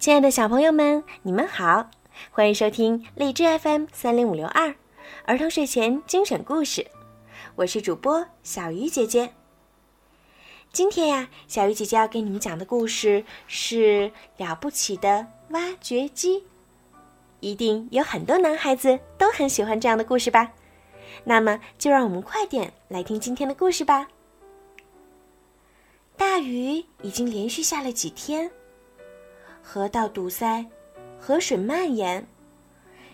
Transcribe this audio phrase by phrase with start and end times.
[0.00, 1.90] 亲爱的小朋友们，你们好，
[2.30, 4.74] 欢迎收听荔枝 FM 三零五六二
[5.26, 6.86] 儿童睡前精选故事，
[7.54, 9.34] 我是主播小鱼姐姐。
[10.72, 16.46] 今天呀，小鱼姐姐要给你们讲的故事是了不起的挖掘机，
[17.40, 20.52] 一定有很多男孩子都很喜欢这样的故事吧？
[21.24, 24.08] 那么就让我们快点来听今天的故事吧。
[26.16, 28.50] 大雨已经连续下了几天。
[29.62, 30.66] 河道堵塞，
[31.18, 32.26] 河水蔓延，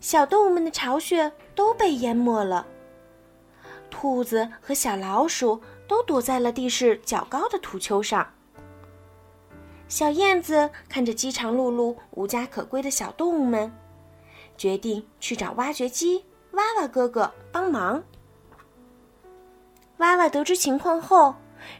[0.00, 2.66] 小动物们的巢穴都被淹没了。
[3.90, 8.32] 兔子和小老鼠都躲在了地势较高的土丘上。
[9.88, 13.72] 小燕子看着饥肠辘辘、无家可归的小动物们，
[14.56, 18.02] 决定去找挖掘机哇哇哥哥帮忙。
[19.98, 21.34] 哇哇得知情况后，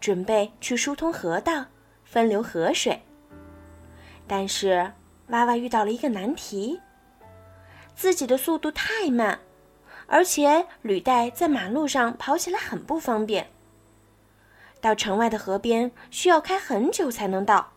[0.00, 1.64] 准备去疏通河道，
[2.04, 3.02] 分流河水。
[4.26, 4.92] 但是，
[5.28, 6.80] 娃娃遇到了一个难题。
[7.94, 9.38] 自己的速度太慢，
[10.06, 13.50] 而且履带在马路上跑起来很不方便。
[14.80, 17.72] 到城外的河边需要开很久才能到。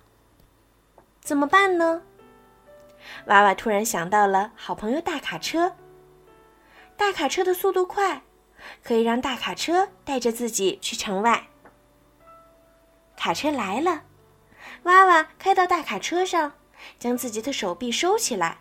[1.22, 2.02] 怎么办呢？
[3.26, 5.73] 娃娃突然想到了好朋友大卡车。
[6.98, 8.23] 大卡车的速度快，
[8.84, 11.48] 可以让大卡车带着自己去城外。
[13.16, 14.02] 卡车来了。
[14.88, 16.54] 娃娃开到大卡车上，
[16.98, 18.60] 将自己的手臂收起来。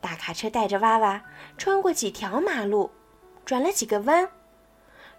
[0.00, 1.22] 大卡车带着娃娃
[1.56, 2.90] 穿过几条马路，
[3.44, 4.28] 转了几个弯，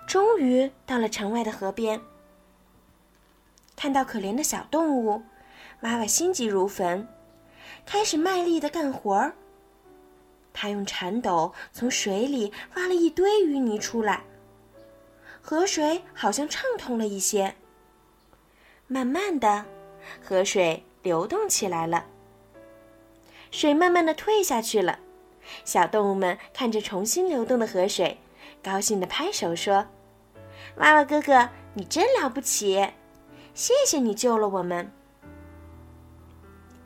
[0.06, 2.02] 终于到了城外的河边。
[3.78, 5.24] 看到可怜的小动物，
[5.82, 7.08] 娃娃心急如焚，
[7.86, 9.34] 开始卖力的干活儿。
[10.54, 14.24] 他用铲斗从水里挖了一堆淤泥出来，
[15.42, 17.56] 河水好像畅通了一些。
[18.90, 19.66] 慢慢的，
[20.24, 22.06] 河水流动起来了。
[23.52, 25.00] 水慢慢的退下去了，
[25.64, 28.18] 小动物们看着重新流动的河水，
[28.62, 29.88] 高兴的拍手说
[30.78, 32.90] ：“娃娃哥哥，你真了不起！
[33.54, 34.92] 谢谢你救了我们。”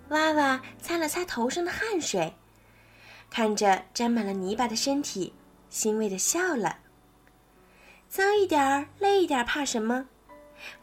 [0.09, 2.33] 娃娃擦了擦头上的汗水，
[3.29, 5.33] 看着沾满了泥巴的身体，
[5.69, 6.79] 欣慰的笑了。
[8.07, 10.07] 脏一点儿，累一点儿，怕什么？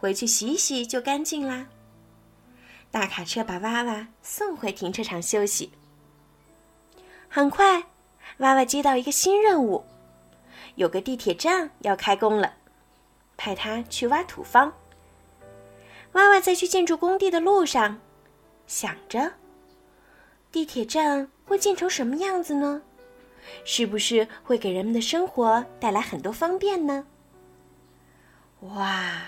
[0.01, 1.67] 回去洗洗就干净啦。
[2.91, 5.73] 大卡车把娃娃送回停车场休息。
[7.29, 7.85] 很快，
[8.39, 9.85] 娃娃接到一个新任务，
[10.77, 12.55] 有个地铁站要开工了，
[13.37, 14.73] 派他去挖土方。
[16.13, 18.01] 娃娃在去建筑工地的路上，
[18.67, 19.33] 想着：
[20.51, 22.81] 地铁站会建成什么样子呢？
[23.65, 27.07] 是不是会给人们的生活带来很多方便呢？
[28.61, 29.23] 哇！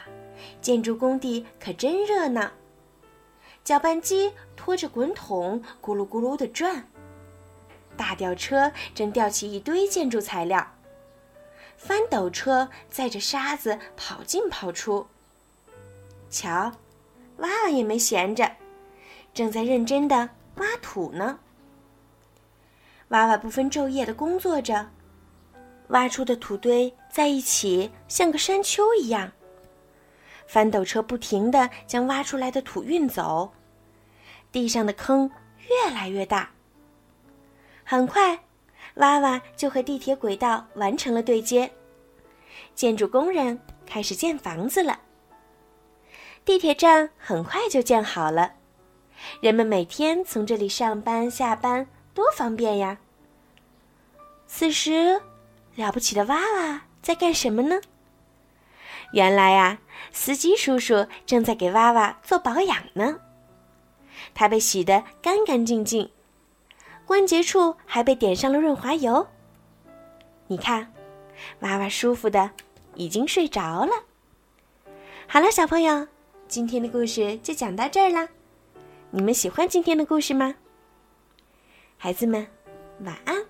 [0.62, 2.50] 建筑工地可真热闹，
[3.62, 6.88] 搅拌机拖着滚筒咕噜咕噜地转，
[7.96, 10.74] 大吊车正吊起一堆建筑材料，
[11.76, 15.06] 翻斗车载着沙子跑进跑出。
[16.30, 16.72] 瞧，
[17.38, 18.56] 娃娃也没闲着，
[19.34, 21.38] 正在认真地挖土呢。
[23.08, 24.88] 娃娃不分昼夜地工作着，
[25.88, 29.32] 挖出的土堆在一起像个山丘一样。
[30.50, 33.52] 翻斗车不停地将挖出来的土运走，
[34.50, 35.30] 地上的坑
[35.68, 36.50] 越来越大。
[37.84, 38.36] 很快，
[38.94, 41.70] 娃娃就和地铁轨道完成了对接，
[42.74, 44.98] 建筑工人开始建房子了。
[46.44, 48.54] 地铁站很快就建好了，
[49.40, 52.98] 人们每天从这里上班下班多方便呀。
[54.48, 55.22] 此时，
[55.76, 57.80] 了不起的娃娃在干什么呢？
[59.12, 59.78] 原来啊，
[60.12, 63.18] 司机叔叔正在给娃娃做保养呢。
[64.34, 66.10] 他被洗得干干净净，
[67.06, 69.26] 关节处还被点上了润滑油。
[70.46, 70.92] 你看，
[71.60, 72.50] 娃娃舒服的
[72.94, 73.92] 已经睡着了。
[75.26, 76.06] 好了，小朋友，
[76.46, 78.28] 今天的故事就讲到这儿啦。
[79.10, 80.54] 你们喜欢今天的故事吗？
[81.96, 82.46] 孩子们，
[83.00, 83.49] 晚安。